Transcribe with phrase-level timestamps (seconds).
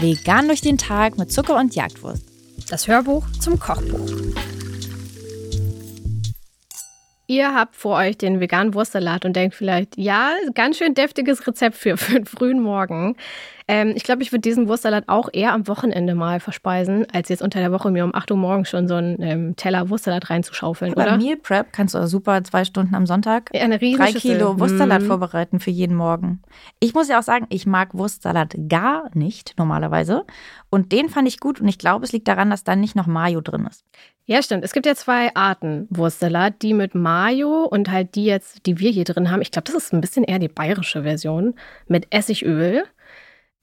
[0.00, 2.22] Vegan durch den Tag mit Zucker und Jagdwurst.
[2.70, 4.10] Das Hörbuch zum Kochbuch.
[7.28, 11.76] Ihr habt vor euch den veganen Wurstsalat und denkt vielleicht, ja, ganz schön deftiges Rezept
[11.76, 13.16] für, für einen frühen Morgen.
[13.68, 17.42] Ähm, ich glaube, ich würde diesen Wurstsalat auch eher am Wochenende mal verspeisen, als jetzt
[17.42, 20.94] unter der Woche mir um 8 Uhr morgens schon so einen ähm, Teller Wurstsalat reinzuschaufeln,
[20.94, 21.16] Bei oder?
[21.16, 24.36] Meal Prep kannst du super zwei Stunden am Sonntag Ja, eine drei Schüssel.
[24.36, 25.06] Kilo Wurstsalat Mm.
[25.06, 26.42] vorbereiten für jeden Morgen.
[26.78, 30.24] Ich muss ja auch sagen, ich mag Wurstsalat gar nicht normalerweise.
[30.70, 33.06] Und den fand ich gut und ich glaube, es liegt daran, dass da nicht noch
[33.08, 33.84] Mayo drin ist.
[34.26, 34.64] Ja, stimmt.
[34.64, 38.90] Es gibt ja zwei Arten Wurstsalat, die mit Mayo und halt die jetzt, die wir
[38.90, 39.42] hier drin haben.
[39.42, 41.54] Ich glaube, das ist ein bisschen eher die bayerische Version
[41.88, 42.84] mit Essigöl.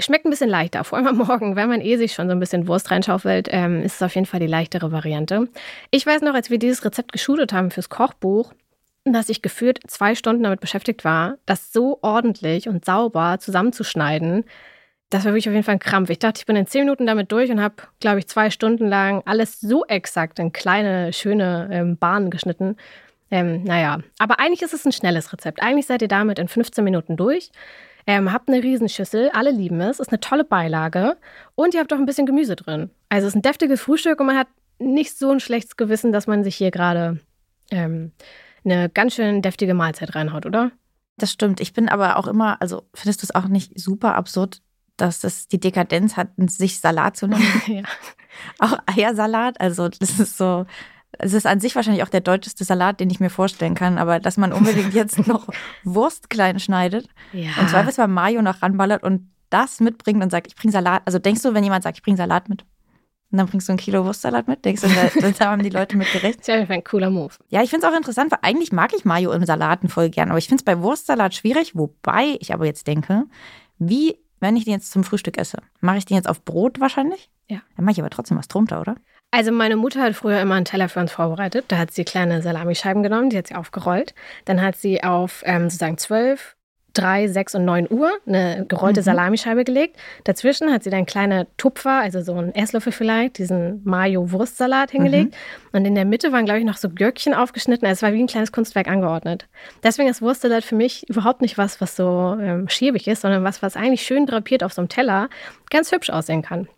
[0.00, 2.40] Schmeckt ein bisschen leichter, vor allem am Morgen, wenn man eh sich schon so ein
[2.40, 5.48] bisschen Wurst reinschaufelt, ähm, ist es auf jeden Fall die leichtere Variante.
[5.90, 8.52] Ich weiß noch, als wir dieses Rezept geschult haben fürs Kochbuch,
[9.04, 14.44] dass ich gefühlt zwei Stunden damit beschäftigt war, das so ordentlich und sauber zusammenzuschneiden.
[15.10, 16.08] Das war wirklich auf jeden Fall ein Krampf.
[16.08, 18.88] Ich dachte, ich bin in zehn Minuten damit durch und habe, glaube ich, zwei Stunden
[18.88, 22.76] lang alles so exakt in kleine, schöne ähm, Bahnen geschnitten.
[23.30, 25.62] Ähm, naja, aber eigentlich ist es ein schnelles Rezept.
[25.62, 27.50] Eigentlich seid ihr damit in 15 Minuten durch.
[28.06, 31.16] Ähm, habt eine Riesenschüssel, alle lieben es, ist eine tolle Beilage
[31.54, 32.90] und ihr habt auch ein bisschen Gemüse drin.
[33.08, 36.26] Also es ist ein deftiges Frühstück und man hat nicht so ein schlechtes Gewissen, dass
[36.26, 37.20] man sich hier gerade
[37.70, 38.12] ähm,
[38.64, 40.72] eine ganz schön deftige Mahlzeit reinhaut, oder?
[41.16, 41.60] Das stimmt.
[41.60, 44.62] Ich bin aber auch immer, also findest du es auch nicht super absurd,
[44.96, 47.44] dass das die Dekadenz hat, sich Salat zu nennen?
[47.66, 47.82] ja.
[48.58, 49.60] auch Eiersalat.
[49.60, 50.66] Also das ist so,
[51.18, 54.20] es ist an sich wahrscheinlich auch der deutscheste Salat, den ich mir vorstellen kann, aber
[54.20, 55.48] dass man unbedingt jetzt noch
[55.84, 57.50] Wurst klein schneidet ja.
[57.60, 61.02] und zweifelsfall Mayo noch ranballert und das mitbringt und sagt, ich bringe Salat.
[61.04, 62.64] Also denkst du, wenn jemand sagt, ich bringe Salat mit?
[63.32, 64.62] Und dann bringst du ein Kilo Wurstsalat mit?
[64.64, 66.46] Denkst du, da, da haben die Leute mit gerechnet?
[66.46, 67.32] Das ist ein cooler Move.
[67.48, 70.28] Ja, ich finde es auch interessant, weil eigentlich mag ich Mayo im Salaten voll gern,
[70.28, 73.24] aber ich finde es bei Wurstsalat schwierig, wobei ich aber jetzt denke,
[73.78, 77.30] wie, wenn ich den jetzt zum Frühstück esse, mache ich den jetzt auf Brot wahrscheinlich?
[77.48, 77.60] Ja.
[77.76, 78.96] Dann mache ich aber trotzdem was drunter, oder?
[79.34, 81.64] Also meine Mutter hat früher immer einen Teller für uns vorbereitet.
[81.68, 84.14] Da hat sie kleine Salamischeiben genommen, die hat sie aufgerollt.
[84.44, 86.54] Dann hat sie auf ähm, sozusagen 12,
[86.92, 89.04] 3, 6 und 9 Uhr eine gerollte Mhm.
[89.04, 89.96] Salamischeibe gelegt.
[90.24, 95.34] Dazwischen hat sie dann kleine Tupfer, also so einen Esslöffel vielleicht, diesen Mayo-Wurstsalat hingelegt.
[95.72, 97.88] Und in der Mitte waren, glaube ich, noch so Gürkchen aufgeschnitten.
[97.88, 99.48] Also es war wie ein kleines Kunstwerk angeordnet.
[99.82, 103.62] Deswegen ist Wurstsalat für mich überhaupt nicht was, was so ähm, schäbig ist, sondern was,
[103.62, 105.30] was eigentlich schön drapiert auf so einem Teller
[105.70, 106.68] ganz hübsch aussehen kann.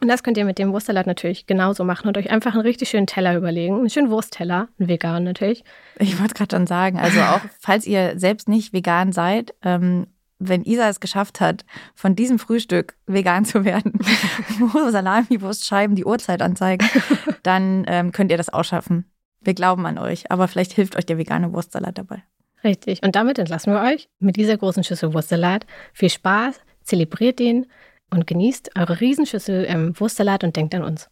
[0.00, 2.88] Und das könnt ihr mit dem Wurstsalat natürlich genauso machen und euch einfach einen richtig
[2.88, 3.76] schönen Teller überlegen.
[3.76, 5.64] Einen schönen Wurstteller, einen vegan natürlich.
[5.98, 10.08] Ich wollte gerade dann sagen, also auch falls ihr selbst nicht vegan seid, ähm,
[10.40, 13.92] wenn Isa es geschafft hat, von diesem Frühstück vegan zu werden,
[14.58, 16.88] wo Salami-Wurstscheiben die Uhrzeit anzeigen,
[17.44, 19.04] dann ähm, könnt ihr das auch schaffen.
[19.40, 22.22] Wir glauben an euch, aber vielleicht hilft euch der vegane Wurstsalat dabei.
[22.64, 23.02] Richtig.
[23.02, 25.66] Und damit entlassen wir euch mit dieser großen Schüssel Wurstsalat.
[25.92, 27.66] Viel Spaß, zelebriert ihn
[28.14, 31.10] und genießt eure Riesenschüssel ähm, Wurstsalat und denkt an uns.